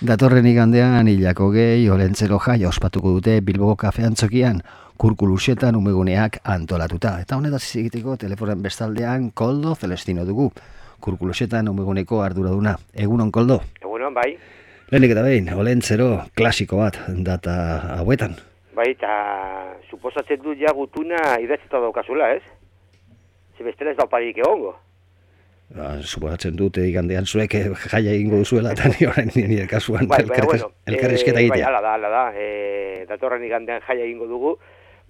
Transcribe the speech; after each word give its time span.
Datorren 0.00 0.46
igandean 0.48 1.10
hilako 1.12 1.50
gehi 1.52 1.82
olentzero 1.92 2.38
jai 2.40 2.62
ospatuko 2.64 3.10
dute 3.18 3.34
Bilbo 3.44 3.74
kafean 3.76 4.14
txokian 4.16 4.62
kurkulusetan 4.96 5.76
umeguneak 5.76 6.38
antolatuta. 6.54 7.18
Eta 7.20 7.36
honetaz 7.36 7.60
egiteko 7.82 8.16
telefonen 8.16 8.62
bestaldean 8.64 9.28
koldo 9.36 9.74
celestino 9.76 10.24
dugu. 10.24 10.48
Kurkulusetan 11.04 11.68
umeguneko 11.68 12.22
arduraduna. 12.24 12.78
Egunon 12.96 13.28
koldo? 13.28 13.60
Egunon, 13.82 14.16
bai. 14.16 14.30
Lehenik 14.88 15.12
eta 15.12 15.28
behin, 15.28 15.52
olentzero 15.52 16.08
klasiko 16.32 16.80
bat 16.80 16.96
data 17.28 17.60
hauetan. 17.98 18.40
Bai, 18.72 18.94
eta 18.96 19.12
suposatzen 19.90 20.40
dut 20.40 20.64
ja 20.64 20.72
gutuna 20.72 21.36
idatzeta 21.44 21.84
daukazula, 21.84 22.32
ez? 22.38 22.42
Zibestela 23.58 23.92
ez 23.92 24.00
dauparik 24.00 24.40
egongo. 24.40 24.78
Ba, 25.70 25.92
suposatzen 26.02 26.56
dute 26.58 26.82
igandean 26.82 27.28
zuek 27.30 27.52
eh, 27.54 27.68
jaia 27.92 28.10
egingo 28.16 28.40
duzuela 28.42 28.72
eta 28.74 28.88
ni 28.90 29.06
orain 29.06 29.30
nire 29.36 29.68
kasuan 29.70 30.08
bai, 30.10 30.24
bai, 30.26 30.40
bueno, 30.42 30.72
elkarrizketa 30.90 31.38
e, 31.38 31.44
egitea. 31.44 31.62
Bai, 31.62 31.68
ala 31.68 31.82
da, 31.84 31.92
ala 31.94 32.10
da, 32.10 32.22
e, 32.34 33.04
datorren 33.06 33.44
igandean 33.46 33.84
jaia 33.86 34.02
egingo 34.02 34.26
dugu, 34.26 34.56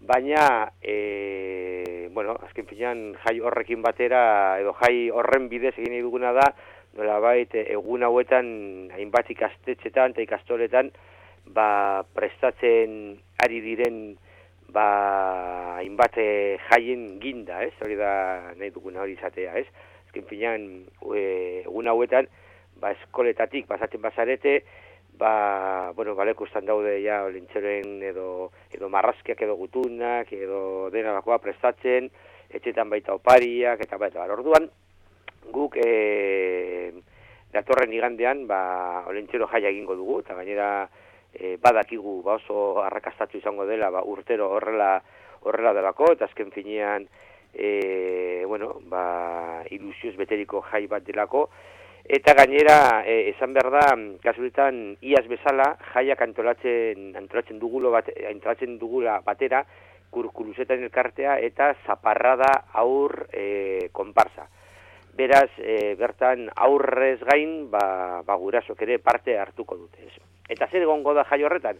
baina, 0.04 0.68
e, 0.84 2.08
bueno, 2.12 2.36
azken 2.44 2.68
finean 2.68 3.02
jai 3.24 3.38
horrekin 3.40 3.80
batera, 3.80 4.20
edo 4.60 4.76
jai 4.82 5.08
horren 5.08 5.48
bidez 5.48 5.72
egin 5.78 5.96
duguna 6.04 6.34
da, 6.36 6.50
nola 6.98 7.16
bait, 7.24 7.56
egun 7.62 8.04
hauetan, 8.04 8.50
hainbat 8.92 9.32
ikastetxetan 9.32 10.12
eta 10.12 10.26
ikastoletan, 10.28 10.92
ba, 11.56 12.04
prestatzen 12.12 13.14
ari 13.40 13.64
diren, 13.64 14.02
ba, 14.68 14.90
hainbat 15.80 16.20
jaien 16.68 17.14
ginda, 17.22 17.64
ez? 17.64 17.72
Hori 17.80 17.96
da 17.96 18.12
nahi 18.58 18.76
duguna 18.76 19.06
hori 19.06 19.16
izatea, 19.16 19.56
ez? 19.56 19.88
Azken 20.10 20.26
finean 20.26 20.66
e, 21.14 21.62
egun 21.62 21.86
hauetan 21.86 22.26
ba 22.82 22.90
eskoletatik 22.98 23.70
pasatzen 23.70 24.02
bazarete 24.02 24.64
ba 25.14 25.92
bueno 25.94 26.16
baleko 26.18 26.46
estan 26.48 26.66
daude 26.66 26.98
ja 27.02 27.22
olintxeren 27.24 28.02
edo 28.02 28.50
edo 28.74 28.88
marrazkiak 28.88 29.42
edo 29.42 29.54
gutunak 29.56 30.32
edo 30.32 30.90
dena 30.90 31.14
bakoa 31.20 31.38
prestatzen 31.38 32.10
etxetan 32.50 32.90
baita 32.90 33.14
opariak 33.14 33.80
eta 33.86 33.98
baita 33.98 34.26
orduan 34.26 34.66
guk 35.54 35.76
e, 35.76 36.92
datorren 37.52 37.92
igandean 37.92 38.46
ba 38.50 39.04
olintxero 39.06 39.46
jaia 39.46 39.70
egingo 39.70 39.94
dugu 39.94 40.20
eta 40.24 40.34
gainera 40.34 40.88
e, 41.34 41.56
badakigu 41.62 42.22
ba 42.22 42.40
oso 42.40 42.82
arrakastatu 42.82 43.38
izango 43.38 43.66
dela 43.66 43.90
ba 43.90 44.02
urtero 44.02 44.50
horrela 44.56 45.02
horrela 45.42 45.74
delako 45.74 46.12
eta 46.16 46.26
azken 46.26 46.50
finean 46.50 47.06
e, 47.54 47.70
bueno, 48.50 48.80
ba, 48.90 49.62
ilusioz 49.70 50.16
beteriko 50.18 50.58
jai 50.72 50.88
bat 50.90 51.04
delako, 51.06 51.44
eta 52.02 52.34
gainera, 52.34 53.04
e, 53.06 53.28
esan 53.30 53.54
behar 53.54 53.70
da, 53.70 53.84
kasuretan, 54.24 54.80
iaz 55.06 55.22
bezala, 55.30 55.68
jaiak 55.92 56.24
antolatzen, 56.26 57.12
antolatzen, 57.20 57.60
dugulo 57.62 57.94
bat, 57.94 58.10
antolatzen 58.32 58.74
dugula 58.82 59.20
batera, 59.22 59.62
kurkuluzetan 60.10 60.82
elkartea 60.82 61.38
eta 61.46 61.70
zaparrada 61.86 62.50
aur 62.82 63.28
e, 63.30 63.88
konparsa. 63.94 64.48
Beraz, 65.14 65.50
e, 65.62 65.94
bertan 66.00 66.48
aurrez 66.56 67.20
gain, 67.30 67.68
ba, 67.70 68.24
ba 68.26 68.34
gurasok 68.34 68.82
ere 68.82 68.98
parte 68.98 69.38
hartuko 69.38 69.78
dute. 69.78 70.10
Ez. 70.10 70.16
Eta 70.50 70.66
zer 70.66 70.82
egongo 70.82 71.14
da 71.14 71.22
jai 71.30 71.44
horretan? 71.46 71.78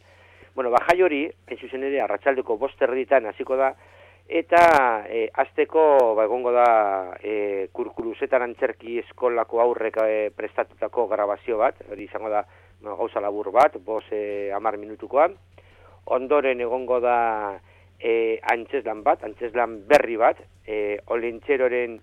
Bueno, 0.55 0.71
ba, 0.71 0.85
jai 0.87 1.01
hori, 1.03 1.25
en 1.27 1.59
zuzen 1.59 1.83
ere, 1.91 2.05
arratsaldeko 2.05 2.55
bosterritan 2.63 3.27
hasiko 3.27 3.59
da, 3.59 3.75
Eta 4.31 5.07
e, 5.11 5.25
azteko 5.43 6.15
ba, 6.15 6.23
egongo 6.29 6.53
da 6.55 6.67
e, 7.19 7.67
kurkuluzetan 7.75 8.45
antzerki 8.45 9.01
eskolako 9.01 9.59
aurrek 9.59 9.97
e, 10.05 10.31
prestatutako 10.31 11.09
grabazio 11.11 11.59
bat, 11.59 11.81
hori 11.91 12.07
izango 12.07 12.31
da 12.31 12.45
no, 12.85 12.95
gauza 12.95 13.19
labur 13.19 13.51
bat, 13.51 13.75
bos 13.83 14.05
e, 14.15 14.53
amar 14.55 14.79
minutukoan. 14.79 15.35
Ondoren 16.15 16.63
egongo 16.63 17.01
da 17.03 17.17
e, 17.99 18.39
antzeslan 18.55 19.03
bat, 19.03 19.27
antzeslan 19.27 19.81
berri 19.91 20.15
bat, 20.23 20.39
e, 20.63 21.01
olentxeroren 21.11 21.99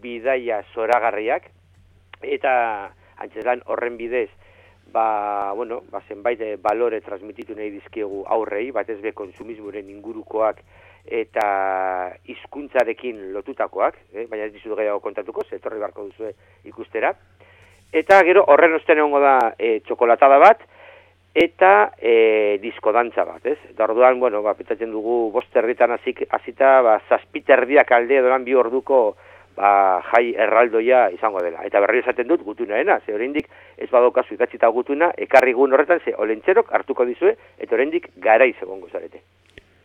bidaia 0.00 0.62
zoragarriak, 0.76 1.50
eta 2.22 2.54
antzeslan 3.18 3.66
horren 3.66 3.98
bidez, 3.98 4.30
ba, 4.94 5.52
bueno, 5.52 5.82
ba, 5.90 6.00
zenbait 6.08 6.40
e, 6.40 6.54
balore 6.56 7.00
transmititu 7.02 7.56
nahi 7.58 7.72
dizkiegu 7.74 8.22
aurrei, 8.30 8.68
bat 8.70 8.88
ez 8.88 9.00
be 9.02 9.12
konsumismoren 9.12 9.90
ingurukoak, 9.90 10.62
eta 11.04 11.46
hizkuntzarekin 12.30 13.32
lotutakoak, 13.34 13.98
eh? 14.14 14.28
baina 14.30 14.46
ez 14.46 14.54
dizu 14.54 14.78
gehiago 14.78 15.02
kontatuko, 15.04 15.44
ze 15.48 15.58
etorri 15.58 15.82
barko 15.82 16.06
duzu 16.06 16.30
ikustera. 16.70 17.12
Eta 17.92 18.22
gero 18.26 18.46
horren 18.54 18.78
osten 18.78 19.02
egongo 19.02 19.20
da 19.22 19.34
e, 19.58 19.80
txokolatada 19.84 20.38
bat, 20.40 20.62
eta 21.34 21.74
e, 21.98 22.14
disko 22.62 22.94
dantza 22.94 23.26
bat, 23.26 23.42
ez? 23.50 23.58
Eta 23.74 23.88
orduan, 23.88 24.22
bueno, 24.22 24.40
ba, 24.46 24.54
petatzen 24.54 24.94
dugu 24.94 25.32
bosterritan 25.34 25.92
hasita 25.98 26.74
ba, 26.86 27.00
zazpiterdiak 27.10 27.90
alde 27.92 28.22
edoran 28.22 28.46
bi 28.46 28.54
orduko 28.54 29.16
ba, 29.56 30.02
jai 30.12 30.34
erraldoia 30.46 31.08
izango 31.14 31.42
dela. 31.44 31.64
Eta 31.66 31.80
berri 31.84 32.02
esaten 32.04 32.28
dut 32.28 32.44
gutunaena, 32.46 33.00
ze 33.06 33.14
oraindik 33.14 33.50
ez 33.78 33.90
badokazu 33.90 34.34
idatzita 34.34 34.68
gutuna, 34.68 35.12
ekarri 35.16 35.52
gun 35.52 35.72
horretan, 35.72 36.00
ze 36.04 36.14
olentxerok 36.16 36.72
hartuko 36.72 37.04
dizue, 37.04 37.36
eta 37.58 37.74
oraindik 37.74 38.10
gara 38.16 38.46
izango 38.46 38.88
zarete. 38.92 39.22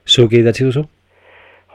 Zuk 0.06 0.34
idatzi 0.34 0.66
duzu? 0.66 0.88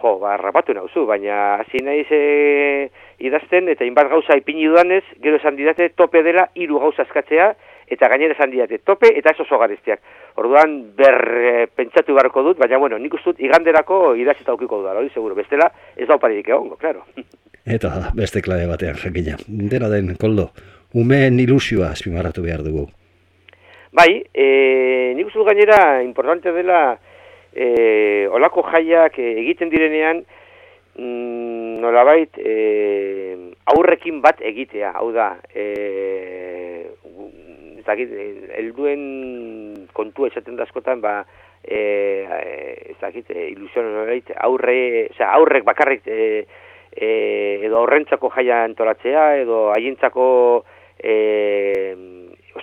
jo, 0.04 0.18
ba, 0.20 0.36
rapatu 0.36 0.74
nauzu, 0.76 1.06
baina 1.08 1.60
hasi 1.62 1.80
naiz 1.84 2.06
e, 2.12 2.90
idazten, 3.24 3.70
eta 3.72 3.86
inbat 3.88 4.10
gauza 4.12 4.36
ipini 4.36 4.66
dudanez, 4.68 5.04
gero 5.24 5.40
esan 5.40 5.56
didate 5.56 5.88
tope 5.96 6.22
dela 6.26 6.48
hiru 6.54 6.80
gauza 6.82 7.06
eskatzea, 7.06 7.54
eta 7.86 8.08
gainera 8.08 8.34
esan 8.34 8.50
didate 8.50 8.78
tope 8.84 9.10
eta 9.18 9.32
ez 9.32 9.40
oso 9.40 9.58
gareztiak. 9.58 10.00
Orduan 10.40 10.76
ber 10.96 11.18
e, 11.38 11.54
pentsatu 11.66 12.14
beharko 12.16 12.42
dut, 12.42 12.58
baina 12.58 12.78
bueno, 12.78 12.98
nik 12.98 13.14
ustut 13.14 13.40
iganderako 13.40 14.14
idazita 14.20 14.52
aukiko 14.52 14.80
dudala, 14.82 15.00
hori 15.00 15.12
seguro, 15.14 15.34
bestela 15.34 15.70
ez 15.96 16.08
da 16.08 16.18
oparirik 16.18 16.48
egongo, 16.48 16.76
klaro. 16.80 17.04
Eta 17.64 18.10
beste 18.14 18.42
klabe 18.44 18.66
batean, 18.68 18.98
jakina. 19.00 19.38
Dena 19.46 19.88
den, 19.88 20.14
koldo, 20.20 20.50
umeen 20.94 21.38
ilusioa 21.40 21.94
azpimarratu 21.94 22.44
behar 22.44 22.64
dugu. 22.66 22.88
Bai, 23.94 24.24
e, 24.34 24.46
nik 25.14 25.30
ustut 25.30 25.46
gainera 25.46 26.02
importante 26.02 26.52
dela, 26.52 26.96
e, 27.54 28.26
olako 28.30 28.64
jaiak 28.72 29.18
e, 29.18 29.30
egiten 29.44 29.70
direnean 29.70 30.24
mm, 30.98 31.80
nolabait 31.84 32.38
e, 32.38 32.54
aurrekin 33.74 34.20
bat 34.24 34.42
egitea, 34.42 34.92
hau 34.98 35.10
da 35.14 35.34
e, 35.54 35.64
ezakit, 37.84 38.12
elduen 38.58 39.88
kontua 39.92 40.32
esaten 40.32 40.56
dazkotan 40.56 41.00
ba, 41.04 41.18
e, 41.62 41.80
ezakit, 42.96 43.30
ilusioan 43.52 43.90
nolabait 43.92 44.32
aurre, 44.36 45.08
oza, 45.12 45.30
aurrek 45.36 45.64
bakarrik 45.68 46.08
e, 46.08 46.46
e, 46.94 47.10
edo 47.66 47.82
aurrentzako 47.82 48.30
jaia 48.36 48.64
antolatzea 48.64 49.26
edo 49.42 49.68
haientzako 49.74 50.26
e, 50.98 51.14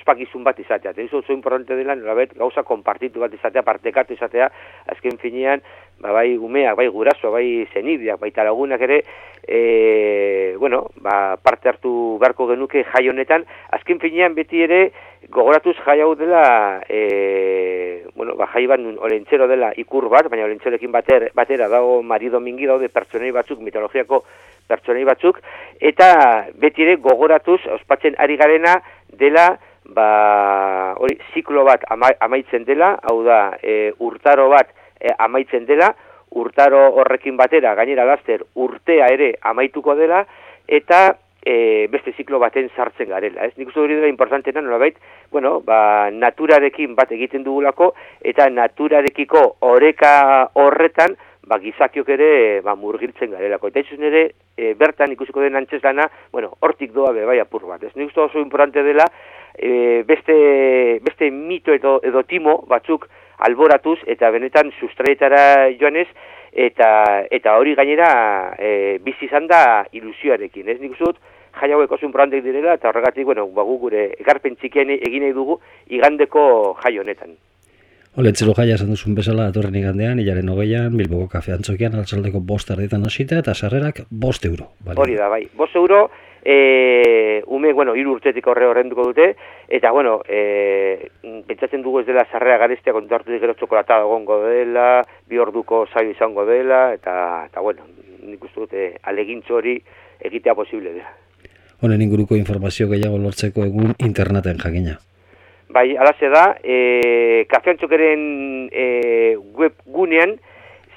ospakizun 0.01 0.44
bat 0.44 0.59
izatea. 0.59 0.91
Eta 0.91 1.17
oso 1.17 1.34
importante 1.34 1.78
dela, 1.78 1.95
nolabet, 1.95 2.34
gauza 2.38 2.66
konpartitu 2.67 3.22
bat 3.22 3.34
izatea, 3.34 3.63
partekatu 3.63 4.17
izatea, 4.17 4.50
azken 4.91 5.22
finean, 5.22 5.62
ba, 6.01 6.12
bai 6.12 6.38
umeak, 6.38 6.75
bai 6.78 6.88
guraso, 6.89 7.31
bai 7.31 7.67
zenidiak, 7.73 8.19
bai 8.19 8.31
talagunak 8.34 8.81
ere, 8.81 9.03
e, 9.45 10.56
bueno, 10.59 10.88
ba, 11.01 11.38
parte 11.41 11.69
hartu 11.69 12.17
beharko 12.22 12.50
genuke 12.51 12.84
jai 12.89 13.07
honetan, 13.09 13.45
azken 13.78 14.01
finean 14.01 14.35
beti 14.35 14.63
ere, 14.66 14.81
gogoratuz 15.29 15.75
jai 15.85 16.00
hau 16.01 16.13
dela, 16.18 16.81
e, 16.89 18.06
bueno, 18.16 18.35
ba, 18.35 18.50
jai 18.53 18.66
bat 18.68 18.81
olentxero 18.81 19.47
dela 19.47 19.72
ikur 19.78 20.09
bat, 20.09 20.29
baina 20.29 20.47
olentxeroekin 20.50 20.91
bater, 20.91 21.29
batera 21.38 21.69
dago 21.69 22.01
marido 22.01 22.41
mingi 22.41 22.66
daude 22.69 22.89
pertsonei 22.89 23.31
batzuk, 23.31 23.62
mitologiako 23.62 24.23
pertsonei 24.68 25.06
batzuk, 25.06 25.41
eta 25.79 26.47
beti 26.57 26.88
ere 26.88 26.97
gogoratuz, 27.03 27.62
ospatzen 27.78 28.18
ari 28.18 28.38
garena, 28.39 28.79
dela, 29.12 29.51
ba, 29.96 30.96
hori, 31.00 31.18
ziklo 31.33 31.66
bat 31.68 31.83
amaitzen 31.92 32.66
dela, 32.68 32.95
hau 33.04 33.21
da, 33.25 33.42
e, 33.62 33.92
urtaro 34.00 34.50
bat 34.51 34.71
e, 35.00 35.12
amaitzen 35.18 35.66
dela, 35.66 35.92
urtaro 36.31 36.86
horrekin 37.01 37.38
batera, 37.38 37.75
gainera 37.75 38.06
laster, 38.07 38.45
urtea 38.56 39.10
ere 39.12 39.33
amaituko 39.51 39.95
dela, 40.00 40.24
eta 40.68 41.01
e, 41.44 41.88
beste 41.92 42.13
ziklo 42.16 42.39
baten 42.39 42.69
sartzen 42.75 43.10
garela. 43.10 43.48
Ez? 43.48 43.56
Nik 43.57 43.71
uste 43.71 43.81
hori 43.81 43.98
dela 43.98 44.12
importantena, 44.12 44.62
nola 44.62 44.92
bueno, 45.31 45.60
ba, 45.66 46.10
naturarekin 46.12 46.95
bat 46.95 47.12
egiten 47.12 47.44
dugulako, 47.44 47.94
eta 48.21 48.50
naturarekiko 48.50 49.57
oreka 49.62 50.50
horretan, 50.54 51.16
ba, 51.48 51.57
gizakiok 51.60 52.10
ere 52.10 52.62
ba, 52.62 52.75
murgiltzen 52.75 53.31
garelako. 53.31 53.68
Eta 53.68 53.83
izuz 53.83 54.00
nire, 54.00 54.24
e, 54.56 54.74
bertan 54.77 55.12
ikusiko 55.12 55.42
den 55.42 55.56
antzeslana, 55.60 56.07
bueno, 56.31 56.54
hortik 56.62 56.94
doa 56.94 57.12
be, 57.12 57.25
bai 57.25 57.39
apur 57.39 57.66
bat. 57.68 57.83
Ez 57.83 57.95
nik 57.95 58.12
uste 58.12 58.21
oso 58.21 58.39
importante 58.39 58.83
dela, 58.83 59.07
e, 59.57 60.03
beste, 60.07 61.00
beste 61.03 61.31
mito 61.31 61.74
edo, 61.74 62.00
edo 62.03 62.24
timo 62.24 62.63
batzuk 62.68 63.07
alboratuz 63.38 64.00
eta 64.06 64.30
benetan 64.31 64.71
sustraetara 64.80 65.69
joanez 65.80 66.07
eta 66.51 67.25
eta 67.31 67.57
hori 67.57 67.75
gainera 67.75 68.56
e, 68.59 69.00
bizi 69.03 69.25
izan 69.25 69.48
da 69.48 69.86
ilusioarekin, 69.92 70.69
ez? 70.69 70.80
Nik 70.81 70.98
uzut, 71.00 71.18
jai 71.59 71.71
hauek 71.71 71.92
oso 71.92 72.06
importanteak 72.06 72.44
direla, 72.44 72.75
eta 72.75 72.89
horregatik, 72.89 73.25
bueno, 73.25 73.48
bagu 73.56 73.77
gure 73.80 74.09
ekarpen 74.19 74.57
txikian 74.59 74.92
egin 74.98 75.25
nahi 75.25 75.33
dugu 75.36 75.59
igandeko 75.89 76.75
jai 76.83 76.97
honetan. 77.00 77.38
Olentzero 78.19 78.51
jaia 78.51 78.75
esan 78.75 78.89
duzun 78.92 79.15
bezala 79.15 79.45
atorren 79.47 79.75
igandean, 79.80 80.19
hilaren 80.19 80.50
hogeian, 80.51 80.97
Bilboko 81.00 81.30
kafe 81.31 81.54
antzokian, 81.56 81.95
altzaldeko 81.95 82.42
bost 82.44 82.71
arditan 82.74 83.07
hasita 83.07 83.38
eta 83.39 83.54
sarrerak 83.56 84.01
bost 84.12 84.45
euro. 84.50 84.74
Hori 84.97 85.15
da, 85.15 85.30
bai. 85.31 85.45
Bost 85.56 85.77
euro, 85.80 86.09
e, 86.44 87.44
ume, 87.48 87.74
bueno, 87.74 87.96
iru 87.96 88.16
urtetik 88.18 88.48
horre 88.48 88.68
horrenduko 88.68 89.06
dute, 89.12 89.36
eta, 89.70 89.92
bueno, 89.92 90.20
e, 90.28 91.10
pentsatzen 91.48 91.82
dugu 91.82 92.02
ez 92.02 92.08
dela 92.08 92.26
sarrera 92.32 92.58
garestia 92.58 92.94
kontuartu 92.94 93.38
gero 93.40 93.56
txokolata 93.58 94.02
egongo 94.02 94.42
dela, 94.48 95.04
bi 95.30 95.40
orduko 95.40 95.86
saio 95.88 96.12
izango 96.12 96.46
dela, 96.46 96.92
eta, 96.94 97.46
eta 97.50 97.62
bueno, 97.62 97.86
nik 98.26 98.44
uste 98.44 98.66
dute 98.66 98.90
alegintzo 99.04 99.60
hori 99.60 99.78
egitea 100.20 100.56
posible 100.58 100.98
dela. 100.98 101.14
Honen 101.82 102.02
inguruko 102.02 102.38
informazio 102.38 102.90
gehiago 102.90 103.18
lortzeko 103.18 103.66
egun 103.66 103.96
interneten 104.00 104.60
jakina. 104.62 105.00
Bai, 105.72 105.96
alaze 105.96 106.28
da, 106.30 106.58
e, 106.62 107.46
kafeantxokeren 107.50 108.70
e, 108.70 108.86
web 109.58 109.78
gunean, 109.86 110.36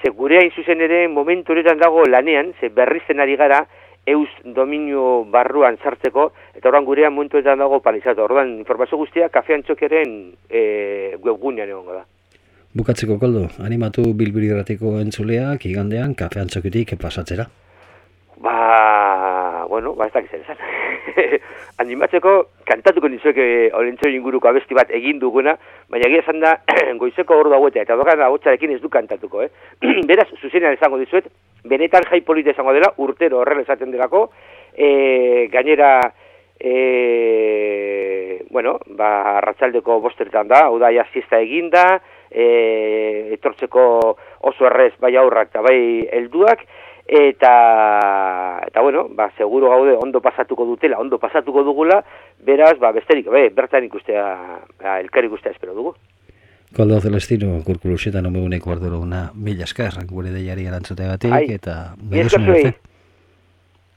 ze 0.02 0.11
gure 0.11 0.41
hain 0.41 0.50
zuzen 0.50 0.82
ere 0.85 1.06
momentu 1.08 1.52
horretan 1.55 1.79
dago 1.79 2.02
lanean, 2.05 2.52
ze 2.61 2.69
berrizten 2.69 3.23
ari 3.23 3.37
gara, 3.41 3.62
eus 4.06 4.28
dominio 4.44 5.24
barruan 5.24 5.78
sartzeko, 5.82 6.30
eta 6.54 6.68
oran 6.68 6.84
gurean 6.84 7.14
momentu 7.14 7.38
horretan 7.38 7.58
dago 7.58 7.80
palizatu. 7.80 8.24
Orduan, 8.24 8.58
informazio 8.58 8.98
guztia, 9.00 9.30
kafeantxokeren 9.32 10.14
e, 10.48 11.16
web 11.22 11.40
gunean 11.40 11.72
egongo 11.72 12.00
da. 12.00 12.04
Bukatzeko 12.74 13.18
koldo, 13.22 13.46
animatu 13.62 14.02
bilbiri 14.18 14.50
entzuleak, 15.00 15.66
igandean, 15.70 16.14
kafeantxokitik 16.18 16.96
pasatzera? 17.00 17.46
Ba, 18.42 19.66
bueno, 19.70 19.94
ba 19.94 20.08
ez 20.10 20.12
dakiz 20.12 20.40
esan. 20.40 20.58
Animatzeko, 21.82 22.32
kantatuko 22.68 23.08
nizuek 23.10 23.38
olentzo 23.76 24.08
inguruko 24.10 24.48
abesti 24.48 24.76
bat 24.76 24.90
egin 24.94 25.18
duguna, 25.22 25.56
baina 25.90 26.08
egia 26.08 26.22
esan 26.24 26.40
da, 26.42 26.56
goizeko 27.00 27.38
ordu 27.42 27.56
hauetea, 27.56 27.84
eta 27.86 27.98
dogan 28.00 28.22
hotxarekin 28.28 28.74
ez 28.76 28.80
du 28.82 28.90
kantatuko, 28.92 29.44
eh? 29.44 29.50
Beraz, 30.10 30.28
zuzenean 30.40 30.76
esango 30.76 31.00
dizuet, 31.02 31.28
benetan 31.68 32.06
jai 32.10 32.20
polite 32.26 32.54
esango 32.54 32.74
dela, 32.76 32.92
urtero 33.04 33.42
horrela 33.42 33.64
esaten 33.66 33.94
delako, 33.94 34.28
e, 34.74 35.48
gainera, 35.52 35.92
e, 36.58 36.74
bueno, 38.50 38.78
ba, 38.98 39.40
ratzaldeko 39.44 40.00
bosteretan 40.04 40.48
da, 40.50 40.66
hau 40.68 40.78
da, 40.82 40.92
jazista 40.94 41.40
eginda, 41.42 41.84
e, 42.30 43.34
etortzeko 43.36 43.84
oso 44.50 44.66
errez 44.68 44.92
bai 45.02 45.14
aurrak 45.20 45.52
eta 45.52 45.62
bai 45.64 45.78
helduak, 46.12 46.64
eta 47.06 48.60
eta 48.66 48.80
bueno, 48.80 49.08
ba, 49.10 49.30
seguro 49.36 49.68
gaude 49.70 49.96
ondo 50.00 50.20
pasatuko 50.20 50.64
dutela, 50.64 50.98
ondo 50.98 51.18
pasatuko 51.18 51.62
dugula, 51.62 52.02
beraz, 52.44 52.78
ba, 52.78 52.92
besterik, 52.92 53.28
be, 53.30 53.48
bertan 53.50 53.84
ikustea, 53.84 54.24
ba, 54.80 54.98
elkar 55.00 55.24
ikustea 55.24 55.52
espero 55.52 55.74
dugu. 55.74 55.94
Koldo 56.74 56.98
Celestino, 57.00 57.60
kurkuluseta 57.62 58.20
no 58.22 58.32
meuneko 58.34 58.72
arduro 58.72 58.98
una 58.98 59.30
mila 59.34 59.62
esker, 59.64 59.94
gure 60.10 60.32
deiari 60.34 60.66
erantzutegatik, 60.66 61.54
eta... 61.60 61.94
Bai, 62.00 62.24
esker 62.24 62.74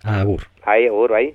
Agur. 0.03 0.43
Ai, 0.63 0.85
agur, 0.87 1.09
bai. 1.09 1.33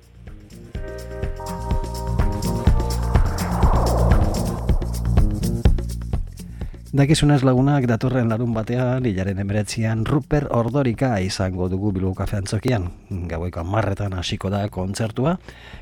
Dakizunez 6.93 7.39
lagunak 7.41 7.87
datorren 7.89 8.27
larun 8.29 8.51
batean, 8.53 9.07
hilaren 9.09 9.39
emeretzian, 9.41 10.03
Ruper 10.05 10.43
Ordorika 10.53 11.15
izango 11.25 11.65
dugu 11.65 11.89
Bilbo 11.91 12.11
Kafe 12.13 12.35
Antzokian. 12.37 12.83
Gaueko 13.31 13.63
marretan 13.65 14.13
hasiko 14.13 14.51
da 14.53 14.59
kontzertua, 14.69 15.31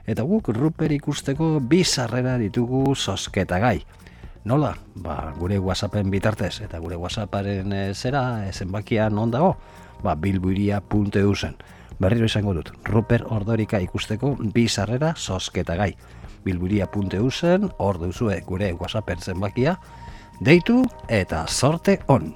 eta 0.07 0.23
guk 0.23 0.47
Ruper 0.55 0.93
ikusteko 0.95 1.57
bizarrera 1.67 2.37
ditugu 2.39 2.95
sosketa 2.95 3.59
gai. 3.59 3.81
Nola? 4.47 4.69
Ba, 4.95 5.33
gure 5.35 5.57
WhatsAppen 5.59 6.07
bitartez, 6.13 6.61
eta 6.63 6.79
gure 6.79 6.95
WhatsApparen 6.95 7.75
e, 7.75 7.81
zera, 7.93 8.45
ezenbakian 8.47 9.19
ondago, 9.19 9.57
ba, 10.05 10.15
bilbuiria.eu 10.15 11.33
zen. 11.35 11.57
Berriro 11.99 12.29
izango 12.31 12.53
dut, 12.55 12.71
Ruper 12.87 13.25
Ordorika 13.27 13.83
ikusteko 13.83 14.37
bizarrera 14.55 15.11
sosketa 15.17 15.75
gai. 15.75 15.91
Bilburia.eu 16.47 17.27
zen, 17.31 17.67
hor 17.83 17.99
duzue 17.99 18.39
gure 18.47 18.71
WhatsAppen 18.79 19.19
zenbakia, 19.19 19.75
Deitu 20.41 20.79
eta 21.05 21.43
sorte 21.45 21.99
on! 22.09 22.31